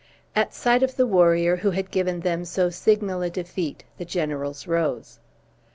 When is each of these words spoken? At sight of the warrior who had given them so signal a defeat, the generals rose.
At 0.35 0.51
sight 0.51 0.81
of 0.81 0.95
the 0.95 1.05
warrior 1.05 1.57
who 1.57 1.69
had 1.69 1.91
given 1.91 2.21
them 2.21 2.43
so 2.43 2.71
signal 2.71 3.21
a 3.21 3.29
defeat, 3.29 3.83
the 3.99 4.03
generals 4.05 4.65
rose. 4.65 5.19